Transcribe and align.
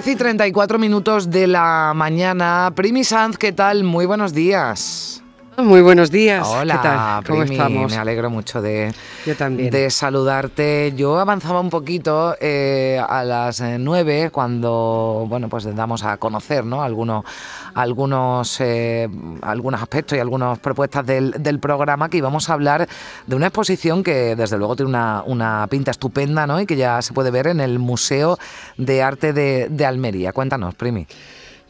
10 0.00 0.14
y 0.14 0.16
34 0.16 0.78
minutos 0.78 1.28
de 1.28 1.46
la 1.46 1.92
mañana. 1.94 2.72
Primi 2.74 3.04
Sanz, 3.04 3.36
¿qué 3.36 3.52
tal? 3.52 3.84
Muy 3.84 4.06
buenos 4.06 4.32
días. 4.32 5.19
Muy 5.62 5.82
buenos 5.82 6.10
días. 6.10 6.46
Hola, 6.46 6.76
¿Qué 6.76 6.82
tal? 6.82 7.24
¿Cómo 7.24 7.40
Primi, 7.40 7.56
estamos? 7.56 7.92
Me 7.92 7.98
alegro 7.98 8.30
mucho 8.30 8.62
de, 8.62 8.92
Yo 9.26 9.36
también. 9.36 9.70
de 9.70 9.90
saludarte. 9.90 10.92
Yo 10.96 11.18
avanzaba 11.18 11.60
un 11.60 11.70
poquito 11.70 12.34
eh, 12.40 13.00
a 13.06 13.24
las 13.24 13.60
eh, 13.60 13.76
9 13.78 14.30
cuando, 14.32 15.26
bueno, 15.28 15.48
pues 15.48 15.64
damos 15.74 16.02
a 16.04 16.16
conocer, 16.16 16.64
¿no? 16.64 16.82
Algunos, 16.82 17.24
algunos, 17.74 18.60
eh, 18.60 19.08
algunos 19.42 19.82
aspectos 19.82 20.16
y 20.16 20.20
algunas 20.20 20.58
propuestas 20.58 21.04
del, 21.04 21.32
del 21.38 21.58
programa 21.58 22.08
que 22.08 22.18
íbamos 22.18 22.48
a 22.48 22.54
hablar 22.54 22.88
de 23.26 23.36
una 23.36 23.46
exposición 23.48 24.02
que 24.02 24.36
desde 24.36 24.56
luego 24.58 24.76
tiene 24.76 24.90
una, 24.90 25.22
una 25.26 25.66
pinta 25.68 25.90
estupenda, 25.90 26.46
¿no? 26.46 26.60
Y 26.60 26.66
que 26.66 26.76
ya 26.76 27.02
se 27.02 27.12
puede 27.12 27.30
ver 27.30 27.46
en 27.46 27.60
el 27.60 27.78
Museo 27.78 28.38
de 28.76 29.02
Arte 29.02 29.32
de, 29.32 29.68
de 29.68 29.86
Almería. 29.86 30.32
Cuéntanos, 30.32 30.74
Primi. 30.74 31.06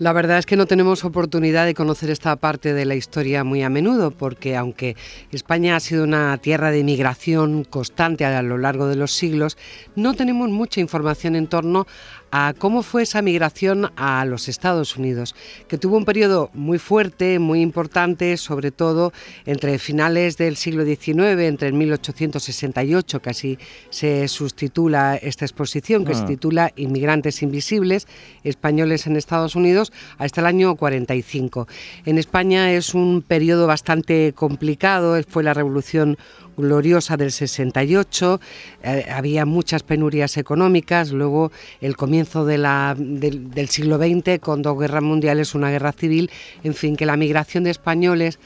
La 0.00 0.14
verdad 0.14 0.38
es 0.38 0.46
que 0.46 0.56
no 0.56 0.64
tenemos 0.64 1.04
oportunidad 1.04 1.66
de 1.66 1.74
conocer 1.74 2.08
esta 2.08 2.34
parte 2.36 2.72
de 2.72 2.86
la 2.86 2.94
historia 2.94 3.44
muy 3.44 3.62
a 3.62 3.68
menudo, 3.68 4.10
porque 4.10 4.56
aunque 4.56 4.96
España 5.30 5.76
ha 5.76 5.80
sido 5.80 6.04
una 6.04 6.38
tierra 6.38 6.70
de 6.70 6.78
inmigración 6.78 7.64
constante 7.64 8.24
a 8.24 8.40
lo 8.40 8.56
largo 8.56 8.86
de 8.86 8.96
los 8.96 9.12
siglos, 9.12 9.58
no 9.96 10.14
tenemos 10.14 10.48
mucha 10.48 10.80
información 10.80 11.36
en 11.36 11.48
torno 11.48 11.86
a 12.30 12.54
cómo 12.56 12.82
fue 12.82 13.02
esa 13.02 13.22
migración 13.22 13.90
a 13.96 14.24
los 14.24 14.48
Estados 14.48 14.96
Unidos, 14.96 15.34
que 15.68 15.78
tuvo 15.78 15.96
un 15.96 16.04
periodo 16.04 16.50
muy 16.54 16.78
fuerte, 16.78 17.38
muy 17.38 17.60
importante, 17.60 18.36
sobre 18.36 18.70
todo 18.70 19.12
entre 19.46 19.78
finales 19.78 20.36
del 20.36 20.56
siglo 20.56 20.84
XIX, 20.84 21.40
entre 21.40 21.68
el 21.68 21.74
1868, 21.74 23.22
que 23.22 23.30
así 23.30 23.58
se 23.90 24.28
sustitula 24.28 25.16
esta 25.16 25.44
exposición, 25.44 26.04
que 26.04 26.14
se 26.14 26.24
titula 26.24 26.72
Inmigrantes 26.76 27.42
Invisibles, 27.42 28.06
Españoles 28.44 29.06
en 29.06 29.16
Estados 29.16 29.56
Unidos, 29.56 29.92
hasta 30.18 30.40
el 30.40 30.46
año 30.46 30.76
45. 30.76 31.66
En 32.06 32.18
España 32.18 32.72
es 32.72 32.94
un 32.94 33.22
periodo 33.22 33.66
bastante 33.66 34.32
complicado, 34.34 35.20
fue 35.28 35.42
la 35.42 35.54
Revolución 35.54 36.16
gloriosa 36.60 37.16
del 37.16 37.32
68, 37.32 38.40
eh, 38.82 39.06
había 39.10 39.44
muchas 39.46 39.82
penurias 39.82 40.36
económicas, 40.36 41.10
luego 41.10 41.50
el 41.80 41.96
comienzo 41.96 42.44
de 42.44 42.58
la, 42.58 42.94
del, 42.96 43.50
del 43.50 43.68
siglo 43.68 43.98
XX 43.98 44.38
con 44.40 44.62
dos 44.62 44.78
guerras 44.78 45.02
mundiales, 45.02 45.54
una 45.54 45.70
guerra 45.70 45.92
civil, 45.92 46.30
en 46.62 46.74
fin, 46.74 46.96
que 46.96 47.06
la 47.06 47.16
migración 47.16 47.64
de 47.64 47.70
españoles 47.70 48.38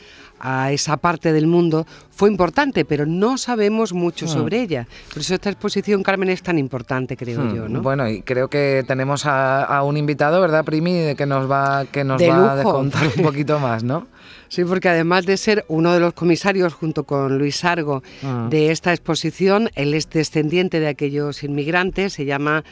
a 0.44 0.70
esa 0.72 0.98
parte 0.98 1.32
del 1.32 1.46
mundo 1.46 1.86
fue 2.10 2.30
importante, 2.30 2.84
pero 2.84 3.06
no 3.06 3.38
sabemos 3.38 3.92
mucho 3.92 4.28
sobre 4.28 4.60
ella. 4.60 4.86
Por 5.12 5.22
eso 5.22 5.34
esta 5.34 5.50
exposición, 5.50 6.02
Carmen, 6.02 6.28
es 6.30 6.42
tan 6.42 6.58
importante, 6.58 7.16
creo 7.16 7.40
Hmm, 7.40 7.56
yo, 7.56 7.68
¿no? 7.68 7.82
Bueno, 7.82 8.08
y 8.08 8.22
creo 8.22 8.48
que 8.48 8.84
tenemos 8.86 9.26
a, 9.26 9.64
a 9.64 9.82
un 9.82 9.96
invitado, 9.96 10.40
¿verdad, 10.40 10.64
Primi? 10.64 11.14
Que 11.16 11.26
nos 11.26 11.50
va, 11.50 11.86
que 11.86 12.04
nos 12.04 12.20
De 12.20 12.28
va 12.28 12.60
a 12.60 12.62
contar 12.62 13.08
un 13.16 13.22
poquito 13.24 13.58
más, 13.58 13.82
¿no? 13.82 14.06
Sí, 14.48 14.64
porque 14.64 14.88
además 14.88 15.26
de 15.26 15.36
ser 15.36 15.64
uno 15.68 15.92
de 15.92 15.98
los 16.00 16.12
comisarios 16.12 16.74
junto 16.74 17.02
con 17.04 17.38
Luis 17.38 17.64
Argo 17.64 18.02
Ah. 18.22 18.46
de 18.48 18.70
esta 18.70 18.92
exposición, 18.92 19.70
él 19.74 19.94
es 19.94 20.08
descendiente 20.10 20.78
de 20.78 20.86
aquellos 20.88 21.42
inmigrantes, 21.42 22.12
se 22.12 22.24
llama 22.24 22.62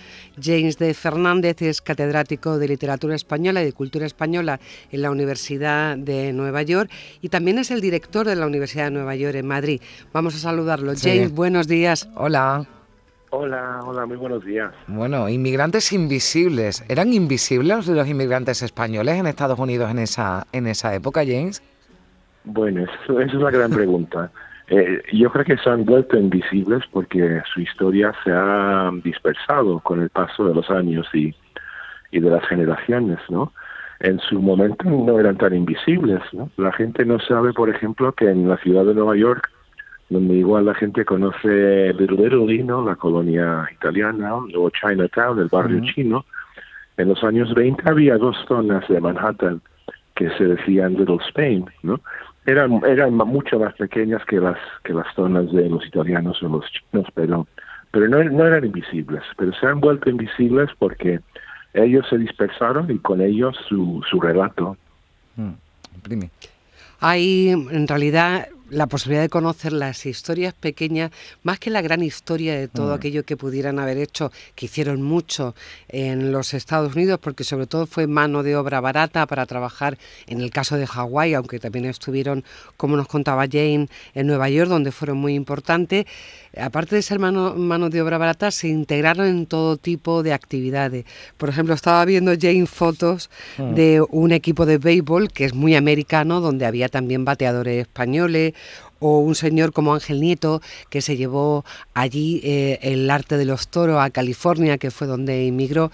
James 0.40 0.78
de 0.78 0.94
Fernández, 0.94 1.60
es 1.62 1.80
catedrático 1.82 2.58
de 2.58 2.68
literatura 2.68 3.16
española 3.16 3.62
y 3.62 3.64
de 3.64 3.72
cultura 3.72 4.06
española 4.06 4.60
en 4.92 5.02
la 5.02 5.10
Universidad 5.10 5.96
de 5.96 6.32
Nueva 6.32 6.62
York 6.62 6.90
y 7.20 7.28
también 7.30 7.58
es 7.62 7.70
el 7.70 7.80
director 7.80 8.26
de 8.26 8.36
la 8.36 8.46
Universidad 8.46 8.84
de 8.84 8.90
Nueva 8.90 9.14
York 9.16 9.36
en 9.36 9.46
Madrid. 9.46 9.80
Vamos 10.12 10.34
a 10.34 10.38
saludarlo. 10.38 10.94
Sí. 10.94 11.08
James, 11.08 11.32
buenos 11.32 11.66
días. 11.66 12.08
Hola. 12.16 12.66
Hola, 13.30 13.80
hola, 13.86 14.04
muy 14.04 14.18
buenos 14.18 14.44
días. 14.44 14.72
Bueno, 14.88 15.28
inmigrantes 15.28 15.92
invisibles. 15.92 16.84
¿Eran 16.88 17.14
invisibles 17.14 17.86
los 17.86 18.06
inmigrantes 18.06 18.62
españoles 18.62 19.14
en 19.14 19.26
Estados 19.26 19.58
Unidos 19.58 19.90
en 19.90 20.00
esa, 20.00 20.46
en 20.52 20.66
esa 20.66 20.94
época, 20.94 21.22
James? 21.24 21.62
Bueno, 22.44 22.84
eso, 23.04 23.20
esa 23.20 23.32
es 23.32 23.42
la 23.42 23.50
gran 23.50 23.70
pregunta. 23.70 24.30
Eh, 24.68 25.02
yo 25.12 25.30
creo 25.30 25.44
que 25.44 25.56
se 25.56 25.70
han 25.70 25.84
vuelto 25.84 26.18
invisibles 26.18 26.82
porque 26.92 27.40
su 27.54 27.60
historia 27.60 28.12
se 28.24 28.32
ha 28.32 28.90
dispersado 29.02 29.80
con 29.80 30.02
el 30.02 30.10
paso 30.10 30.44
de 30.44 30.54
los 30.54 30.68
años 30.70 31.06
y, 31.14 31.34
y 32.10 32.20
de 32.20 32.30
las 32.30 32.46
generaciones, 32.46 33.18
¿no? 33.28 33.52
En 34.02 34.18
su 34.18 34.42
momento 34.42 34.84
no 34.90 35.20
eran 35.20 35.36
tan 35.36 35.54
invisibles, 35.54 36.20
¿no? 36.32 36.50
La 36.56 36.72
gente 36.72 37.04
no 37.04 37.20
sabe, 37.20 37.52
por 37.52 37.70
ejemplo, 37.70 38.12
que 38.12 38.28
en 38.28 38.48
la 38.48 38.56
ciudad 38.56 38.84
de 38.84 38.94
Nueva 38.94 39.16
York, 39.16 39.48
donde 40.10 40.34
igual 40.34 40.66
la 40.66 40.74
gente 40.74 41.04
conoce 41.04 41.94
Little 41.94 42.26
Italy, 42.26 42.64
¿no? 42.64 42.84
La 42.84 42.96
colonia 42.96 43.68
italiana, 43.72 44.34
o 44.34 44.70
Chinatown, 44.70 45.38
el 45.38 45.48
barrio 45.48 45.80
chino, 45.84 46.24
en 46.96 47.10
los 47.10 47.22
años 47.22 47.54
20 47.54 47.88
había 47.88 48.18
dos 48.18 48.36
zonas 48.48 48.86
de 48.88 49.00
Manhattan 49.00 49.62
que 50.16 50.30
se 50.30 50.46
decían 50.46 50.94
Little 50.94 51.18
Spain, 51.28 51.66
¿no? 51.84 52.00
Eran, 52.44 52.82
eran 52.84 53.14
mucho 53.14 53.60
más 53.60 53.72
pequeñas 53.74 54.24
que 54.24 54.40
las 54.40 54.58
que 54.82 54.94
las 54.94 55.06
zonas 55.14 55.50
de 55.52 55.68
los 55.68 55.86
italianos 55.86 56.42
o 56.42 56.48
los 56.48 56.64
chinos, 56.72 57.06
pero 57.14 57.46
pero 57.92 58.08
no, 58.08 58.24
no 58.24 58.46
eran 58.46 58.64
invisibles, 58.64 59.22
pero 59.36 59.52
se 59.52 59.64
han 59.64 59.80
vuelto 59.80 60.10
invisibles 60.10 60.70
porque 60.78 61.20
ellos 61.74 62.06
se 62.08 62.18
dispersaron 62.18 62.90
y 62.90 62.98
con 62.98 63.20
ellos 63.20 63.56
su, 63.68 64.02
su 64.10 64.20
relato. 64.20 64.76
Mm. 65.36 65.52
Hay 67.00 67.48
en 67.50 67.88
realidad 67.88 68.48
la 68.72 68.86
posibilidad 68.86 69.22
de 69.22 69.28
conocer 69.28 69.72
las 69.72 70.06
historias 70.06 70.54
pequeñas, 70.54 71.10
más 71.42 71.58
que 71.58 71.68
la 71.70 71.82
gran 71.82 72.02
historia 72.02 72.54
de 72.58 72.68
todo 72.68 72.92
Mm. 72.92 72.94
aquello 72.94 73.24
que 73.24 73.36
pudieran 73.36 73.78
haber 73.78 73.98
hecho, 73.98 74.32
que 74.54 74.64
hicieron 74.66 75.02
mucho 75.02 75.54
en 75.88 76.32
los 76.32 76.54
Estados 76.54 76.94
Unidos, 76.96 77.18
porque 77.22 77.44
sobre 77.44 77.66
todo 77.66 77.86
fue 77.86 78.06
mano 78.06 78.42
de 78.42 78.56
obra 78.56 78.80
barata 78.80 79.26
para 79.26 79.44
trabajar 79.44 79.98
en 80.26 80.40
el 80.40 80.50
caso 80.50 80.76
de 80.76 80.86
Hawái, 80.86 81.34
aunque 81.34 81.58
también 81.58 81.84
estuvieron, 81.84 82.44
como 82.78 82.96
nos 82.96 83.08
contaba 83.08 83.44
Jane, 83.46 83.88
en 84.14 84.26
Nueva 84.26 84.48
York, 84.48 84.70
donde 84.70 84.90
fueron 84.90 85.18
muy 85.18 85.34
importantes. 85.34 86.06
Aparte 86.56 86.96
de 86.96 87.02
ser 87.02 87.18
mano, 87.18 87.54
mano 87.54 87.90
de 87.90 88.00
obra 88.02 88.18
barata, 88.18 88.50
se 88.50 88.68
integraron 88.68 89.26
en 89.26 89.46
todo 89.46 89.76
tipo 89.76 90.22
de 90.22 90.32
actividades. 90.32 91.04
Por 91.36 91.48
ejemplo, 91.50 91.74
estaba 91.74 92.04
viendo 92.06 92.32
Jane 92.40 92.66
fotos 92.66 93.28
Mm. 93.58 93.74
de 93.74 94.02
un 94.10 94.32
equipo 94.32 94.64
de 94.66 94.78
béisbol 94.78 95.30
que 95.30 95.44
es 95.44 95.54
muy 95.54 95.74
americano, 95.76 96.40
donde 96.40 96.64
había 96.66 96.88
también 96.88 97.24
bateadores 97.24 97.82
españoles, 97.82 98.54
o 98.98 99.18
un 99.18 99.34
señor 99.34 99.72
como 99.72 99.94
Ángel 99.94 100.20
Nieto, 100.20 100.60
que 100.88 101.00
se 101.00 101.16
llevó 101.16 101.64
allí 101.92 102.40
eh, 102.44 102.78
el 102.82 103.10
arte 103.10 103.36
de 103.36 103.44
los 103.44 103.68
toros 103.68 104.00
a 104.00 104.10
California, 104.10 104.78
que 104.78 104.90
fue 104.90 105.06
donde 105.06 105.48
emigró. 105.48 105.90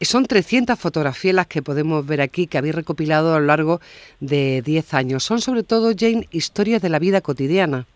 Son 0.00 0.24
300 0.24 0.78
fotografías 0.78 1.34
las 1.34 1.46
que 1.46 1.60
podemos 1.60 2.06
ver 2.06 2.20
aquí, 2.20 2.46
que 2.46 2.56
habéis 2.56 2.74
recopilado 2.74 3.34
a 3.34 3.40
lo 3.40 3.46
largo 3.46 3.80
de 4.20 4.62
10 4.64 4.94
años. 4.94 5.24
Son 5.24 5.40
sobre 5.40 5.62
todo, 5.62 5.92
Jane, 5.96 6.26
historias 6.30 6.80
de 6.80 6.88
la 6.88 6.98
vida 6.98 7.20
cotidiana. 7.20 7.86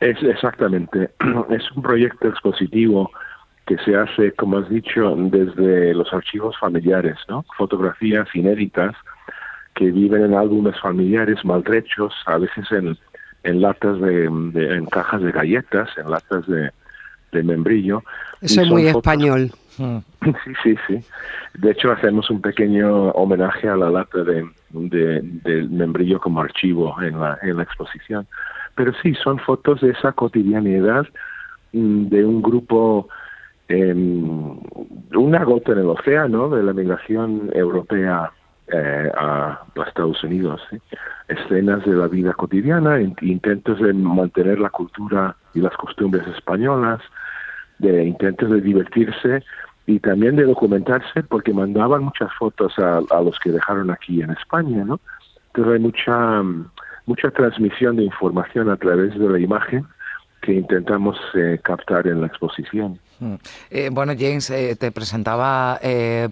Es 0.00 0.22
exactamente, 0.22 1.10
es 1.50 1.72
un 1.74 1.82
proyecto 1.82 2.28
expositivo 2.28 3.10
que 3.66 3.78
se 3.78 3.96
hace, 3.96 4.32
como 4.32 4.58
has 4.58 4.68
dicho, 4.68 5.14
desde 5.16 5.94
los 5.94 6.12
archivos 6.12 6.58
familiares, 6.58 7.16
¿no? 7.28 7.44
Fotografías 7.56 8.28
inéditas 8.34 8.94
que 9.74 9.90
viven 9.90 10.24
en 10.24 10.34
álbumes 10.34 10.78
familiares 10.80 11.44
maltrechos, 11.44 12.12
a 12.26 12.38
veces 12.38 12.70
en, 12.72 12.96
en 13.44 13.60
latas 13.60 14.00
de, 14.00 14.28
de- 14.52 14.76
en 14.76 14.86
cajas 14.86 15.22
de 15.22 15.32
galletas, 15.32 15.88
en 15.96 16.10
latas 16.10 16.46
de, 16.46 16.70
de 17.32 17.42
membrillo. 17.42 18.02
Eso 18.40 18.60
es 18.62 18.68
muy 18.68 18.82
fotos- 18.84 18.96
español. 19.02 19.50
Mm, 19.78 19.98
Sí, 20.44 20.52
sí, 20.62 20.74
sí. 20.86 21.00
De 21.58 21.70
hecho, 21.72 21.90
hacemos 21.92 22.30
un 22.30 22.40
pequeño 22.40 23.10
homenaje 23.10 23.68
a 23.68 23.76
la 23.76 23.90
lata 23.90 24.22
de, 24.22 24.46
de- 24.70 25.20
del 25.44 25.70
membrillo 25.70 26.20
como 26.20 26.40
archivo 26.42 26.94
en 27.02 27.18
la, 27.18 27.38
en 27.42 27.56
la 27.56 27.62
exposición. 27.62 28.26
Pero 28.74 28.92
sí, 29.02 29.14
son 29.14 29.38
fotos 29.38 29.80
de 29.80 29.90
esa 29.90 30.12
cotidianidad 30.12 31.06
mm, 31.72 32.06
de 32.08 32.24
un 32.24 32.40
grupo, 32.42 33.08
em, 33.68 34.58
una 35.14 35.44
gota 35.44 35.72
en 35.72 35.78
el 35.78 35.86
océano 35.86 36.48
de 36.50 36.62
la 36.62 36.72
migración 36.72 37.50
europea 37.54 38.30
eh, 38.68 39.10
a, 39.16 39.60
a 39.76 39.82
Estados 39.86 40.22
Unidos. 40.24 40.60
escenas 41.28 41.84
de 41.84 41.92
la 41.92 42.08
vida 42.08 42.32
cotidiana, 42.34 43.00
intentos 43.00 43.80
de 43.80 43.92
mantener 43.92 44.58
la 44.58 44.70
cultura 44.70 45.36
y 45.54 45.60
las 45.60 45.74
costumbres 45.76 46.26
españolas, 46.28 47.00
de 47.78 48.04
intentos 48.04 48.50
de 48.50 48.60
divertirse 48.60 49.42
y 49.86 49.98
también 49.98 50.36
de 50.36 50.44
documentarse 50.44 51.22
porque 51.22 51.52
mandaban 51.52 52.04
muchas 52.04 52.32
fotos 52.34 52.78
a, 52.78 52.98
a 52.98 53.20
los 53.22 53.38
que 53.40 53.50
dejaron 53.50 53.90
aquí 53.90 54.22
en 54.22 54.30
España, 54.30 54.84
¿no? 54.84 55.00
Entonces 55.48 55.74
hay 55.74 55.80
mucha 55.80 56.42
mucha 57.06 57.30
transmisión 57.30 57.96
de 57.96 58.04
información 58.04 58.70
a 58.70 58.76
través 58.76 59.18
de 59.18 59.28
la 59.28 59.38
imagen 59.38 59.86
que 60.40 60.54
intentamos 60.54 61.18
eh, 61.34 61.58
captar 61.62 62.06
en 62.06 62.20
la 62.20 62.26
exposición. 62.26 62.98
Mm. 63.22 63.34
Eh, 63.70 63.90
bueno, 63.92 64.14
James, 64.18 64.50
eh, 64.50 64.74
te 64.74 64.90
presentaba 64.90 65.78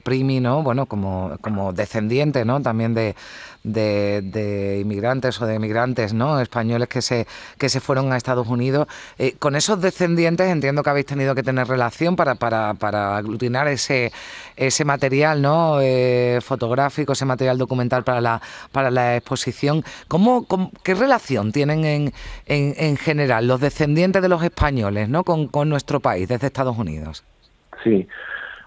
Primi, 0.02 0.40
¿no? 0.40 0.64
Bueno, 0.64 0.86
como, 0.86 1.36
como 1.40 1.72
descendiente, 1.72 2.44
¿no? 2.44 2.60
También 2.60 2.94
de, 2.94 3.14
de, 3.62 4.78
inmigrantes 4.80 5.40
o 5.40 5.46
de 5.46 5.54
emigrantes 5.54 6.14
¿no? 6.14 6.40
españoles 6.40 6.88
que 6.88 7.02
se, 7.02 7.26
que 7.58 7.68
se 7.68 7.80
fueron 7.80 8.12
a 8.12 8.16
Estados 8.16 8.48
Unidos. 8.48 8.88
Eh, 9.18 9.36
con 9.38 9.56
esos 9.56 9.80
descendientes 9.80 10.48
entiendo 10.48 10.82
que 10.82 10.90
habéis 10.90 11.06
tenido 11.06 11.34
que 11.34 11.42
tener 11.42 11.68
relación 11.68 12.16
para, 12.16 12.34
para, 12.34 12.74
para 12.74 13.16
aglutinar 13.16 13.68
ese, 13.68 14.12
ese 14.56 14.84
material 14.84 15.42
¿no? 15.42 15.78
Eh, 15.80 16.40
fotográfico, 16.42 17.12
ese 17.12 17.24
material 17.24 17.58
documental 17.58 18.04
para 18.04 18.20
la, 18.20 18.40
para 18.72 18.90
la 18.90 19.16
exposición. 19.16 19.84
¿Cómo, 20.08 20.46
qué 20.82 20.94
relación 20.94 21.52
tienen 21.52 21.84
en, 21.84 22.12
en, 22.46 22.74
en, 22.76 22.96
general 22.96 23.46
los 23.46 23.60
descendientes 23.60 24.22
de 24.22 24.28
los 24.28 24.42
españoles 24.42 25.08
¿no? 25.08 25.24
con, 25.24 25.48
con 25.48 25.68
nuestro 25.68 26.00
país 26.00 26.28
desde 26.28 26.46
Estados 26.46 26.76
Unidos? 26.76 26.79
Sí, 27.82 28.06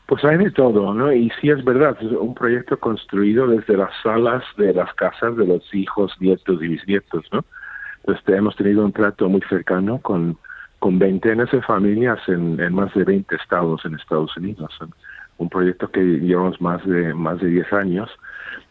pues 0.08 0.24
hay 0.26 0.38
de 0.38 0.52
todo, 0.52 0.94
¿no? 0.94 1.12
Y 1.12 1.32
sí 1.42 1.50
es 1.50 1.64
verdad, 1.64 1.98
es 2.02 2.12
un 2.12 2.34
proyecto 2.34 2.78
construido 2.78 3.48
desde 3.48 3.78
las 3.78 3.92
salas 4.02 4.44
de 4.58 4.74
las 4.74 4.94
casas 4.96 5.36
de 5.38 5.46
los 5.46 5.74
hijos, 5.74 6.14
nietos 6.20 6.62
y 6.62 6.68
bisnietos, 6.68 7.26
¿no? 7.32 7.46
Entonces 8.00 8.36
hemos 8.36 8.56
tenido 8.56 8.84
un 8.84 8.92
trato 8.92 9.30
muy 9.30 9.42
cercano 9.48 10.00
con, 10.00 10.38
con 10.80 11.00
veintenas 11.00 11.50
de 11.52 11.62
familias 11.62 12.20
en, 12.28 12.60
en 12.60 12.74
más 12.74 12.94
de 12.94 13.06
20 13.06 13.34
estados 13.36 13.86
en 13.86 13.96
Estados 13.96 14.36
Unidos. 14.36 14.78
Un 15.38 15.50
proyecto 15.50 15.90
que 15.90 16.02
llevamos 16.02 16.60
más 16.60 16.86
de 16.86 17.14
más 17.14 17.40
de 17.40 17.48
10 17.48 17.74
años 17.74 18.10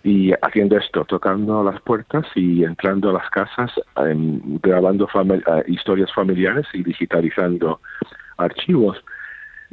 y 0.05 0.33
haciendo 0.43 0.77
esto, 0.77 1.05
tocando 1.05 1.63
las 1.63 1.81
puertas 1.81 2.27
y 2.35 2.65
entrando 2.65 3.11
a 3.11 3.15
las 3.15 3.31
casas, 3.31 3.71
grabando 4.63 5.09
eh, 5.15 5.65
historias 5.69 6.13
familiares 6.13 6.67
y 6.73 6.83
digitalizando 6.83 7.81
archivos. 8.37 9.03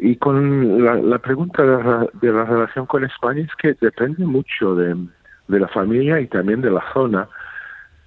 Y 0.01 0.15
con 0.15 0.83
la, 0.83 1.19
pregunta 1.19 1.63
de 1.63 2.31
la, 2.31 2.45
relación 2.45 2.85
con 2.85 3.03
España 3.03 3.41
es 3.41 3.55
que 3.55 3.75
depende 3.81 4.25
mucho 4.25 4.75
de, 4.75 4.95
la 5.47 5.67
familia 5.67 6.19
y 6.19 6.27
también 6.27 6.61
de 6.61 6.71
la 6.71 6.83
zona. 6.93 7.27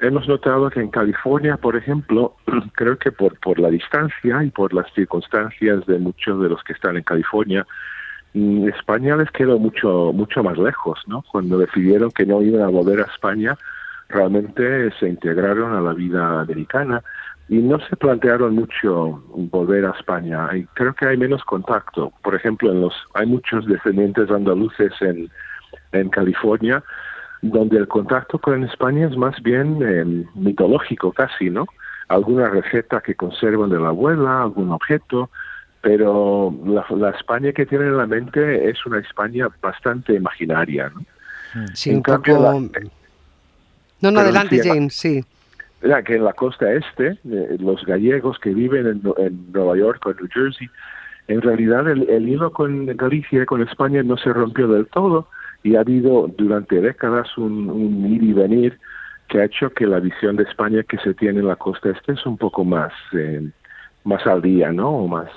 Hemos 0.01 0.27
notado 0.27 0.71
que 0.71 0.81
en 0.81 0.91
California, 0.91 1.57
por 1.57 1.77
ejemplo, 1.77 2.37
creo 2.75 2.97
que 2.99 3.13
por, 3.13 3.39
por 3.41 3.59
la 3.59 3.69
distancia 3.69 4.43
y 4.43 4.51
por 4.51 4.73
las 4.73 4.93
circunstancias 4.95 5.85
de 5.87 5.99
muchos 5.99 6.43
de 6.43 6.49
los 6.49 6.63
que 6.65 6.73
están 6.73 6.97
en 6.97 7.03
California, 7.03 7.67
mm, 8.35 8.69
España 8.69 9.17
les 9.17 9.31
quedó 9.31 9.59
mucho, 9.59 10.13
mucho 10.13 10.43
más 10.43 10.57
lejos, 10.57 10.99
¿no? 11.07 11.23
Cuando 11.31 11.59
decidieron 11.59 12.11
que 12.11 12.25
no 12.25 12.43
iban 12.43 12.63
a 12.63 12.69
volver 12.69 13.01
a 13.01 13.13
España, 13.13 13.57
realmente 14.09 14.91
se 14.99 15.09
integraron 15.09 15.75
a 15.75 15.81
la 15.81 15.93
vida 15.93 16.41
americana 16.41 17.03
y 17.53 17.59
no 17.59 17.79
se 17.81 17.97
plantearon 17.97 18.55
mucho 18.55 19.23
volver 19.35 19.85
a 19.85 19.91
España. 19.91 20.49
Y 20.57 20.65
creo 20.73 20.95
que 20.95 21.05
hay 21.05 21.19
menos 21.19 21.45
contacto. 21.45 22.11
Por 22.23 22.35
ejemplo, 22.35 22.73
en 22.73 22.81
los 22.81 22.95
hay 23.13 23.27
muchos 23.27 23.67
descendientes 23.67 24.31
andaluces 24.31 24.91
en, 25.03 25.31
en 25.93 26.09
California 26.09 26.83
donde 27.43 27.77
el 27.77 27.89
contacto 27.89 28.39
con 28.39 28.65
España 28.65 29.07
es 29.07 29.19
más 29.19 29.35
bien 29.43 29.83
em, 29.83 30.25
mitológico 30.35 31.13
casi, 31.13 31.51
¿no? 31.51 31.67
Alguna 32.09 32.49
receta 32.49 33.03
que 33.03 33.17
conservan 33.17 33.69
de 33.69 33.81
la 33.81 33.89
abuela, 33.89 34.45
algún 34.45 34.73
objeto, 34.73 35.29
pero 35.83 36.55
la, 36.65 37.11
España 37.11 37.53
que 37.53 37.67
tienen 37.67 37.89
en 37.89 37.97
la 37.99 38.07
mente 38.07 38.71
es 38.71 38.87
una 38.87 38.99
España 39.01 39.49
bastante 39.61 40.15
imaginaria, 40.15 40.91
¿no? 40.95 41.05
Sí, 41.75 41.91
un 41.91 42.03
poco... 42.03 42.63
No, 44.01 44.11
no, 44.11 44.21
adelante, 44.21 44.59
James, 44.65 44.95
sí 44.95 45.23
que 46.05 46.15
en 46.15 46.25
la 46.25 46.33
costa 46.33 46.73
este, 46.73 47.19
eh, 47.29 47.57
los 47.59 47.85
gallegos 47.85 48.39
que 48.39 48.55
viven 48.55 48.87
en, 48.87 49.53
Nueva 49.53 49.77
York 49.77 50.05
o 50.07 50.11
en 50.11 50.17
New 50.17 50.29
Jersey, 50.33 50.69
en 51.29 51.43
realidad 51.43 51.89
el, 51.89 52.29
hilo 52.29 52.53
con 52.53 52.87
Galicia 52.97 53.45
con 53.47 53.63
España 53.63 54.03
no 54.03 54.17
se 54.17 54.33
rompió 54.33 54.69
del 54.69 54.87
todo 54.87 55.29
y 55.63 55.77
ha 55.77 55.81
habido 55.81 56.29
durante 56.37 56.81
décadas 56.81 57.37
un, 57.37 58.07
ir 58.13 58.23
y 58.23 58.33
venir 58.33 58.79
que 59.29 59.41
ha 59.41 59.45
hecho 59.45 59.71
que 59.71 59.87
la 59.87 60.01
visión 60.01 60.37
de 60.37 60.45
España 60.45 60.83
que 60.83 60.99
se 60.99 61.15
tiene 61.15 61.41
en 61.41 61.49
la 61.49 61.57
costa 61.57 61.91
este 61.91 62.13
es 62.13 62.27
un 62.27 62.37
poco 62.37 62.65
más 62.65 62.93
eh, 63.13 63.49
más 64.05 64.27
al 64.27 64.43
día, 64.43 64.73
¿no? 64.73 64.91
O 64.91 65.09
más 65.09 65.29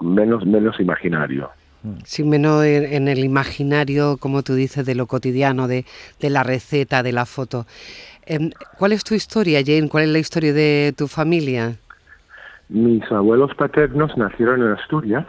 menos 0.00 0.44
menos 0.44 0.78
imaginario. 0.80 1.50
Sí, 2.04 2.24
menos 2.24 2.64
en 2.64 3.08
el 3.08 3.18
imaginario, 3.18 4.16
como 4.16 4.42
tú 4.42 4.54
dices, 4.54 4.86
de 4.86 4.94
lo 4.94 5.06
cotidiano, 5.06 5.68
de, 5.68 5.84
de 6.18 6.30
la 6.30 6.42
receta, 6.42 7.02
de 7.02 7.12
la 7.12 7.26
foto. 7.26 7.66
Em, 8.26 8.50
¿Cuál 8.78 8.92
es 8.92 9.04
tu 9.04 9.14
historia, 9.14 9.60
Jane? 9.64 9.88
¿Cuál 9.88 10.04
es 10.04 10.10
la 10.10 10.18
historia 10.18 10.52
de 10.52 10.94
tu 10.96 11.08
familia? 11.08 11.76
Mis 12.68 13.10
abuelos 13.12 13.54
paternos 13.54 14.16
nacieron 14.16 14.62
en 14.62 14.68
Asturias, 14.68 15.26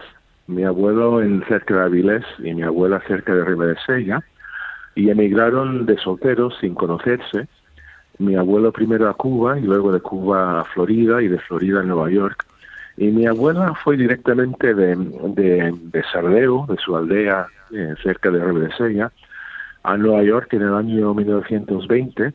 mi 0.48 0.64
abuelo 0.64 1.22
en 1.22 1.44
cerca 1.48 1.76
de 1.76 1.84
Avilés 1.84 2.24
y 2.40 2.54
mi 2.54 2.64
abuela 2.64 3.02
cerca 3.08 3.36
de 3.36 3.44
Ribadesella, 3.44 4.24
y 4.96 5.10
emigraron 5.10 5.86
de 5.86 5.98
solteros 5.98 6.56
sin 6.62 6.74
conocerse. 6.74 7.48
Mi 8.18 8.36
abuelo 8.36 8.72
primero 8.72 9.10
a 9.10 9.14
Cuba 9.14 9.60
y 9.60 9.64
luego 9.64 9.92
de 9.92 10.00
Cuba 10.00 10.62
a 10.62 10.64
Florida 10.64 11.22
y 11.22 11.28
de 11.28 11.40
Florida 11.40 11.82
a 11.82 11.84
Nueva 11.84 12.10
York. 12.10 12.46
Y 12.96 13.08
mi 13.08 13.28
abuela 13.28 13.74
fue 13.84 13.98
directamente 13.98 14.74
de, 14.74 14.96
de, 14.96 15.74
de 15.78 16.04
Sardeo, 16.14 16.66
de 16.70 16.78
su 16.78 16.96
aldea 16.96 17.48
eh, 17.74 17.94
cerca 18.02 18.32
de 18.32 18.42
Ribadesella, 18.42 19.12
a 19.84 19.98
Nueva 19.98 20.24
York 20.24 20.54
en 20.54 20.62
el 20.62 20.74
año 20.74 21.14
1920 21.14 22.34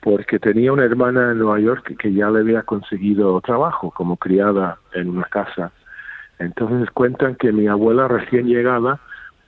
porque 0.00 0.38
tenía 0.38 0.72
una 0.72 0.84
hermana 0.84 1.32
en 1.32 1.38
Nueva 1.38 1.60
York 1.60 1.96
que 1.98 2.12
ya 2.12 2.30
le 2.30 2.40
había 2.40 2.62
conseguido 2.62 3.40
trabajo 3.40 3.90
como 3.90 4.16
criada 4.16 4.78
en 4.94 5.10
una 5.10 5.24
casa. 5.24 5.72
Entonces 6.38 6.90
cuentan 6.90 7.36
que 7.36 7.52
mi 7.52 7.66
abuela 7.66 8.08
recién 8.08 8.46
llegada 8.46 8.98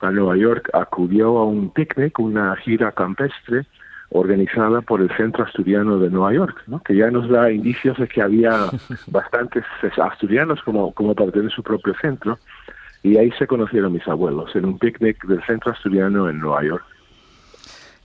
a 0.00 0.10
Nueva 0.10 0.36
York 0.36 0.68
acudió 0.74 1.38
a 1.38 1.44
un 1.44 1.70
picnic, 1.70 2.18
una 2.18 2.54
gira 2.56 2.92
campestre 2.92 3.66
organizada 4.10 4.82
por 4.82 5.00
el 5.00 5.10
Centro 5.16 5.44
Asturiano 5.44 5.98
de 5.98 6.10
Nueva 6.10 6.34
York, 6.34 6.62
¿no? 6.66 6.82
que 6.82 6.94
ya 6.94 7.10
nos 7.10 7.28
da 7.30 7.50
indicios 7.50 7.96
de 7.96 8.06
que 8.06 8.20
había 8.20 8.66
bastantes 9.06 9.64
asturianos 9.98 10.62
como, 10.62 10.92
como 10.92 11.14
para 11.14 11.32
tener 11.32 11.50
su 11.50 11.62
propio 11.62 11.94
centro, 12.00 12.38
y 13.02 13.16
ahí 13.16 13.32
se 13.32 13.46
conocieron 13.46 13.92
mis 13.92 14.06
abuelos, 14.06 14.54
en 14.54 14.66
un 14.66 14.78
picnic 14.78 15.24
del 15.26 15.42
Centro 15.44 15.72
Asturiano 15.72 16.28
en 16.28 16.40
Nueva 16.40 16.62
York. 16.62 16.84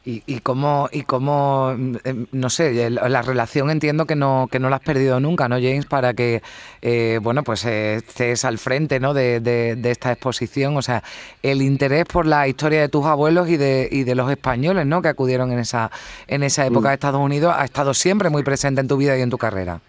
Y, 0.08 0.24
y 0.26 0.40
cómo, 0.40 0.88
y 0.90 1.02
cómo 1.02 1.76
em, 2.06 2.28
no 2.32 2.50
sé, 2.50 2.90
la 2.90 3.22
relación 3.22 3.70
entiendo 3.70 4.06
que 4.06 4.16
no, 4.16 4.48
que 4.50 4.58
no 4.58 4.70
la 4.70 4.78
has 4.78 4.82
perdido 4.82 5.20
nunca, 5.20 5.50
¿no, 5.50 5.56
James? 5.56 5.86
Para 5.86 6.14
que, 6.14 6.42
eh, 6.82 7.20
bueno, 7.22 7.44
pues 7.44 7.66
eh, 7.66 7.96
estés 7.96 8.46
al 8.46 8.58
frente, 8.58 9.02
¿no? 9.02 9.14
De, 9.14 9.42
de, 9.42 9.92
esta 9.92 10.14
exposición. 10.14 10.78
O 10.78 10.82
sea, 10.82 11.04
el 11.44 11.62
interés 11.62 12.06
por 12.06 12.26
la 12.26 12.48
historia 12.48 12.80
de 12.80 12.88
tus 12.88 13.06
abuelos 13.06 13.50
y 13.50 13.58
de, 13.58 13.90
y 13.92 14.06
de 14.06 14.16
los 14.16 14.32
españoles, 14.32 14.86
¿no? 14.86 15.02
Que 15.02 15.10
acudieron 15.10 15.52
en 15.52 15.60
esa, 15.60 15.92
en 16.30 16.42
esa 16.42 16.66
época 16.66 16.88
a 16.88 16.92
mm. 16.92 16.94
Estados 16.94 17.20
Unidos, 17.20 17.54
ha 17.58 17.66
estado 17.66 17.94
siempre 17.94 18.30
muy 18.30 18.44
presente 18.44 18.80
en 18.80 18.88
tu 18.88 18.96
vida 18.96 19.18
y 19.18 19.22
en 19.22 19.30
tu 19.30 19.38
carrera. 19.38 19.82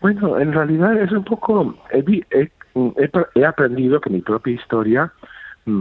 Bueno, 0.00 0.38
en 0.38 0.52
realidad 0.52 0.96
es 1.02 1.10
un 1.10 1.24
poco, 1.24 1.74
he, 1.90 2.48
he 3.34 3.44
aprendido 3.44 4.00
que 4.00 4.08
mi 4.08 4.20
propia 4.20 4.54
historia 4.54 5.12
Mm, 5.12 5.29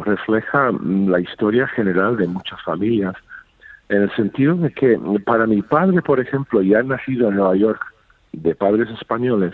refleja 0.04 0.72
mm, 0.72 1.10
la 1.10 1.20
historia 1.20 1.68
general 1.68 2.18
de 2.18 2.28
muchas 2.28 2.62
familias, 2.64 3.16
en 3.90 4.04
el 4.04 4.16
sentido 4.16 4.56
de 4.56 4.72
que 4.72 5.00
para 5.26 5.48
mi 5.48 5.62
padre, 5.62 6.02
por 6.02 6.20
ejemplo, 6.20 6.62
ya 6.62 6.84
nacido 6.84 7.30
en 7.30 7.36
Nueva 7.36 7.56
York, 7.56 7.82
de 8.34 8.54
padres 8.56 8.90
españoles, 8.92 9.54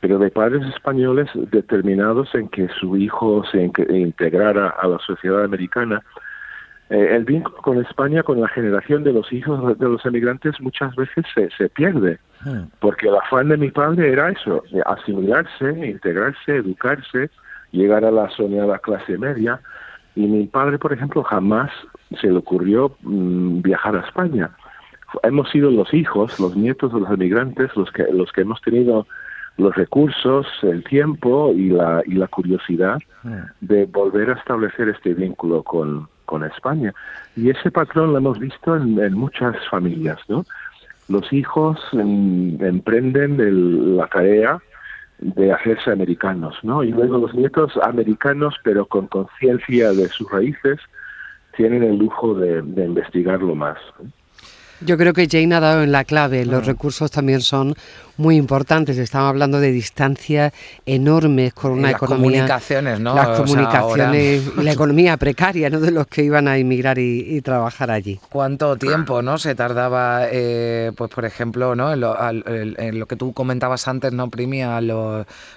pero 0.00 0.18
de 0.18 0.30
padres 0.30 0.66
españoles 0.74 1.28
determinados 1.34 2.34
en 2.34 2.48
que 2.48 2.68
su 2.68 2.96
hijo 2.96 3.44
se 3.50 3.70
integrara 3.90 4.68
a 4.68 4.86
la 4.86 4.98
sociedad 5.00 5.44
americana, 5.44 6.02
eh, 6.90 7.14
el 7.14 7.24
vínculo 7.24 7.56
con 7.58 7.80
España, 7.80 8.22
con 8.22 8.40
la 8.40 8.48
generación 8.48 9.04
de 9.04 9.12
los 9.12 9.32
hijos 9.32 9.78
de 9.78 9.88
los 9.88 10.04
emigrantes, 10.06 10.60
muchas 10.60 10.94
veces 10.96 11.24
se, 11.34 11.48
se 11.50 11.68
pierde, 11.68 12.18
hmm. 12.44 12.62
porque 12.80 13.08
el 13.08 13.16
afán 13.16 13.48
de 13.48 13.56
mi 13.56 13.70
padre 13.70 14.12
era 14.12 14.30
eso, 14.30 14.64
asimilarse, 14.86 15.70
integrarse, 15.86 16.56
educarse, 16.56 17.30
llegar 17.72 18.04
a 18.04 18.10
la 18.10 18.28
soñada 18.30 18.78
clase 18.78 19.18
media. 19.18 19.60
Y 20.14 20.26
mi 20.26 20.46
padre, 20.46 20.78
por 20.78 20.92
ejemplo, 20.92 21.22
jamás 21.22 21.70
se 22.20 22.28
le 22.28 22.36
ocurrió 22.36 22.96
mm, 23.02 23.62
viajar 23.62 23.96
a 23.96 24.00
España. 24.00 24.50
Hemos 25.22 25.50
sido 25.50 25.70
los 25.70 25.92
hijos, 25.94 26.38
los 26.38 26.56
nietos 26.56 26.92
de 26.92 27.00
los 27.00 27.10
emigrantes, 27.10 27.74
los 27.76 27.90
que, 27.90 28.04
los 28.12 28.30
que 28.32 28.42
hemos 28.42 28.60
tenido 28.60 29.06
los 29.56 29.74
recursos, 29.74 30.46
el 30.62 30.82
tiempo 30.84 31.52
y 31.52 31.70
la, 31.70 32.02
y 32.06 32.14
la 32.14 32.28
curiosidad 32.28 32.98
hmm. 33.22 33.36
de 33.60 33.84
volver 33.86 34.30
a 34.30 34.34
establecer 34.34 34.88
este 34.88 35.12
vínculo 35.12 35.62
con, 35.62 36.08
con 36.24 36.44
España. 36.44 36.94
Y 37.36 37.50
ese 37.50 37.70
patrón 37.70 38.12
lo 38.12 38.18
hemos 38.18 38.38
visto 38.38 38.76
en, 38.76 38.98
en 38.98 39.14
muchas 39.14 39.56
familias, 39.68 40.18
¿no? 40.28 40.44
los 41.10 41.32
hijos 41.32 41.78
mm, 41.92 42.62
emprenden 42.64 43.96
la 43.96 44.06
tarea 44.06 44.58
de 45.20 45.52
hacerse 45.52 45.90
americanos, 45.90 46.56
¿no? 46.62 46.82
Y 46.82 46.90
luego 46.90 47.18
los 47.18 47.34
nietos 47.34 47.72
americanos, 47.82 48.54
pero 48.64 48.86
con 48.86 49.06
conciencia 49.06 49.92
de 49.92 50.08
sus 50.08 50.30
raíces, 50.30 50.78
tienen 51.56 51.82
el 51.82 51.98
lujo 51.98 52.34
de, 52.34 52.62
de 52.62 52.84
investigarlo 52.86 53.54
más. 53.54 53.78
Yo 54.80 54.96
creo 54.96 55.12
que 55.12 55.28
Jane 55.30 55.54
ha 55.54 55.60
dado 55.60 55.82
en 55.82 55.92
la 55.92 56.04
clave. 56.04 56.46
Los 56.46 56.62
mm. 56.62 56.66
recursos 56.66 57.10
también 57.10 57.42
son 57.42 57.74
muy 58.20 58.36
importantes. 58.36 58.98
Estamos 58.98 59.30
hablando 59.30 59.58
de 59.58 59.72
distancias 59.72 60.52
enormes 60.86 61.54
con 61.54 61.72
una 61.72 61.88
las 61.88 61.96
economía. 61.96 62.42
Comunicaciones, 62.42 63.00
¿no? 63.00 63.14
Las 63.14 63.38
comunicaciones 63.38 64.42
y 64.56 64.60
la 64.62 64.72
economía 64.72 65.16
precaria, 65.16 65.70
¿no? 65.70 65.80
De 65.80 65.90
los 65.90 66.06
que 66.06 66.22
iban 66.22 66.46
a 66.46 66.56
emigrar 66.58 66.98
y, 66.98 67.40
trabajar 67.40 67.90
allí. 67.90 68.20
¿Cuánto 68.28 68.76
tiempo, 68.76 69.22
no? 69.22 69.38
Se 69.38 69.54
tardaba, 69.54 70.26
eh, 70.30 70.92
pues 70.94 71.10
por 71.10 71.24
ejemplo, 71.24 71.74
¿no? 71.74 71.92
En 71.92 72.00
lo, 72.98 73.06
que 73.06 73.16
tú 73.16 73.32
comentabas 73.32 73.88
antes, 73.88 74.12
¿no, 74.12 74.28
Primi? 74.28 74.60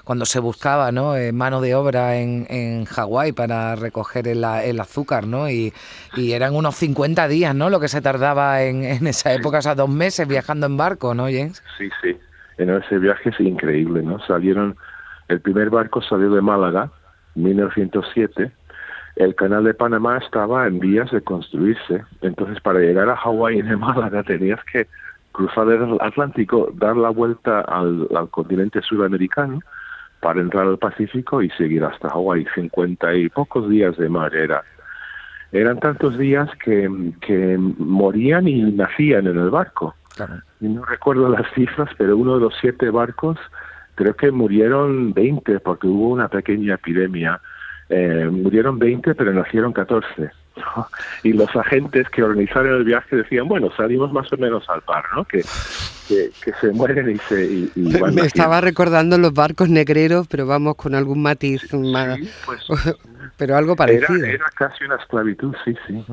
cuando 0.06 0.26
se 0.26 0.40
buscaba, 0.40 0.92
¿no? 0.94 1.18
Eh, 1.18 1.34
mano 1.34 1.60
de 1.60 1.76
obra 1.76 2.16
en, 2.16 2.48
en 2.50 2.86
Hawái 2.86 3.34
para 3.34 3.76
recoger 3.76 4.30
el, 4.30 4.44
azúcar, 4.80 5.28
¿no? 5.28 5.50
Y, 5.50 5.74
eran 6.16 6.56
unos 6.56 6.76
50 6.78 7.28
días, 7.28 7.54
¿no? 7.54 7.70
Lo 7.70 7.80
que 7.82 7.90
se 7.90 8.02
tardaba 8.02 8.64
en, 8.64 8.86
en 8.86 9.06
esa 9.08 9.34
época, 9.34 9.58
o 9.58 9.62
sea, 9.62 9.76
dos 9.76 9.90
meses 9.90 10.28
viajando 10.28 10.66
en 10.66 10.78
barco, 10.78 11.14
¿no, 11.14 11.26
James? 11.26 11.62
Sí, 11.78 11.90
sí. 12.02 12.18
En 12.58 12.70
ese 12.70 13.00
viaje 13.00 13.30
es 13.30 13.40
increíble, 13.40 14.04
¿no? 14.04 14.20
Salieron, 14.20 14.76
el 15.28 15.42
primer 15.42 15.70
barco 15.70 16.02
salió 16.02 16.30
de 16.32 16.42
Málaga, 16.42 16.92
1907. 17.36 18.52
El 19.16 19.36
canal 19.36 19.64
de 19.64 19.74
Panamá 19.74 20.18
estaba 20.18 20.68
en 20.68 20.80
vías 20.80 21.12
de 21.12 21.22
construirse. 21.22 22.04
Entonces, 22.22 22.60
para 22.62 22.80
llegar 22.80 23.10
a 23.10 23.16
Hawái 23.16 23.62
de 23.62 23.76
Málaga 23.76 24.24
tenías 24.24 24.60
que 24.72 24.88
cruzar 25.32 25.68
el 25.70 25.98
Atlántico, 26.00 26.70
dar 26.76 26.96
la 26.96 27.10
vuelta 27.10 27.62
al, 27.62 28.08
continente 28.30 28.82
sudamericano 28.82 29.60
para 30.20 30.42
entrar 30.42 30.68
al 30.68 30.78
Pacífico 30.78 31.42
y 31.42 31.50
seguir 31.52 31.84
hasta 31.84 32.10
Hawái. 32.10 32.46
50 32.56 33.16
y 33.16 33.30
pocos 33.30 33.70
días 33.70 33.98
de 33.98 34.10
mar 34.10 34.36
era 34.36 34.64
eran 35.52 35.80
tantos 35.80 36.18
días 36.18 36.50
que 36.60 36.90
morían 37.78 38.48
y 38.48 38.64
nacían 38.72 39.28
en 39.28 39.38
el 39.38 39.52
barco. 39.52 39.96
Y 40.62 40.68
no 40.68 40.86
recuerdo 40.86 41.30
las 41.30 41.52
cifras, 41.54 41.90
pero 41.98 42.18
uno 42.18 42.36
de 42.36 42.42
los 42.42 42.54
siete 42.60 42.90
barcos 42.90 43.38
creo 43.96 44.16
que 44.16 44.32
murieron 44.32 45.14
20 45.14 45.60
porque 45.60 45.88
hubo 45.88 46.10
una 46.10 46.28
pequeña 46.28 46.76
epidemia. 46.76 47.40
Eh, 47.90 48.28
murieron 48.32 48.80
20, 48.80 49.16
pero 49.16 49.34
nacieron 49.34 49.74
14. 49.74 50.32
Y 51.24 51.34
los 51.34 51.56
agentes 51.56 52.10
que 52.10 52.24
organizaron 52.24 52.76
el 52.76 52.84
viaje 52.84 53.16
decían, 53.16 53.48
bueno, 53.48 53.72
salimos 53.76 54.12
más 54.12 54.32
o 54.32 54.38
menos 54.38 54.70
al 54.70 54.82
par, 54.82 55.04
¿no? 55.16 55.26
Que, 55.26 55.42
que, 56.08 56.32
se 56.60 56.72
mueren 56.72 57.10
y 57.10 57.18
se... 57.30 57.46
Y, 57.46 57.72
Me 57.76 58.26
estaba 58.26 58.62
recordando 58.62 59.18
los 59.18 59.34
barcos 59.34 59.70
negreros, 59.70 60.28
pero 60.28 60.46
vamos 60.46 60.76
con 60.76 60.96
algún 60.96 61.22
matiz 61.22 61.74
más... 61.74 62.20
Pues, 62.46 62.62
pero 63.38 63.58
algo 63.58 63.76
parecido. 63.76 64.24
Era, 64.24 64.46
casi 64.56 64.86
una 64.86 64.96
esclavitud, 64.96 65.54
sí, 65.66 65.76
sí. 65.88 66.06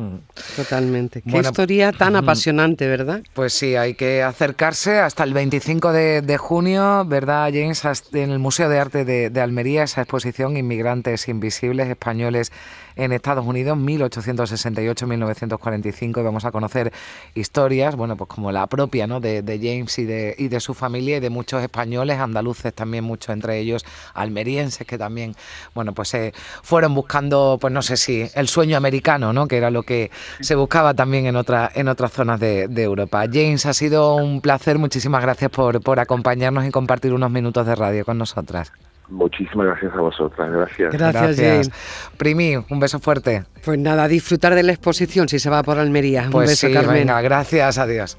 Totalmente. 0.56 1.22
Qué 1.22 1.38
historia 1.38 1.92
tan 1.92 2.16
apasionante, 2.16 2.88
¿verdad? 2.88 3.22
Pues 3.34 3.52
sí, 3.52 3.76
hay 3.76 3.94
que 3.94 4.22
acercarse 4.22 4.98
hasta 4.98 5.24
el 5.24 5.34
25 5.34 5.92
de, 5.92 6.36
junio, 6.38 7.04
¿verdad, 7.06 7.50
James? 7.52 7.82
En 8.12 8.30
el 8.30 8.38
Museo 8.38 8.68
de 8.68 8.78
Arte 8.78 9.04
de 9.04 9.40
Almería, 9.40 9.82
esa 9.82 10.02
exposición 10.02 10.56
Inmigrantes 10.56 11.28
Invisibles 11.28 11.88
Españoles 11.88 12.52
en 12.96 13.12
Estados 13.12 13.46
Unidos, 13.46 13.78
1868-1945, 13.78 16.20
y 16.20 16.22
vamos 16.22 16.44
a 16.44 16.52
conocer 16.52 16.92
historias, 17.34 17.96
bueno, 17.96 18.16
pues 18.16 18.28
como 18.28 18.52
la 18.52 18.66
propia, 18.66 19.06
¿no? 19.06 19.20
De, 19.20 19.42
James 19.60 19.79
y 19.98 20.04
de, 20.04 20.34
y 20.38 20.48
de 20.48 20.60
su 20.60 20.74
familia 20.74 21.16
y 21.16 21.20
de 21.20 21.30
muchos 21.30 21.62
españoles, 21.62 22.18
andaluces 22.18 22.72
también, 22.74 23.04
muchos 23.04 23.30
entre 23.30 23.58
ellos, 23.58 23.84
almerienses 24.14 24.86
que 24.86 24.98
también, 24.98 25.34
bueno, 25.74 25.92
pues 25.92 26.08
se 26.08 26.32
fueron 26.62 26.94
buscando, 26.94 27.58
pues 27.60 27.72
no 27.72 27.82
sé 27.82 27.96
si, 27.96 28.28
el 28.34 28.48
sueño 28.48 28.76
americano, 28.76 29.32
¿no? 29.32 29.48
Que 29.48 29.56
era 29.56 29.70
lo 29.70 29.82
que 29.82 30.10
se 30.40 30.54
buscaba 30.54 30.94
también 30.94 31.26
en, 31.26 31.36
otra, 31.36 31.70
en 31.74 31.88
otras 31.88 32.12
zonas 32.12 32.40
de, 32.40 32.68
Europa. 32.80 33.26
James, 33.30 33.66
ha 33.66 33.74
sido 33.74 34.16
un 34.16 34.40
placer, 34.40 34.78
muchísimas 34.78 35.22
gracias 35.22 35.50
por, 35.50 35.82
por 35.82 36.00
acompañarnos 36.00 36.66
y 36.66 36.70
compartir 36.70 37.12
unos 37.12 37.30
minutos 37.30 37.66
de 37.66 37.74
radio 37.74 38.04
con 38.04 38.16
nosotras. 38.16 38.72
Muchísimas 39.10 39.66
gracias 39.66 39.92
a 39.92 40.00
vosotras, 40.00 40.50
gracias. 40.50 40.92
Gracias, 40.92 41.36
James. 41.36 41.70
Primi, 42.16 42.56
un 42.56 42.80
beso 42.80 43.00
fuerte. 43.00 43.44
Pues 43.64 43.78
nada, 43.78 44.06
disfrutar 44.06 44.54
de 44.54 44.62
la 44.62 44.72
exposición 44.72 45.28
si 45.28 45.38
se 45.38 45.50
va 45.50 45.62
por 45.62 45.78
Almería. 45.78 46.24
un 46.24 46.30
pues 46.30 46.50
beso, 46.50 46.72
Carmen. 46.72 46.94
Venga, 46.94 47.20
gracias, 47.20 47.78
adiós. 47.78 48.18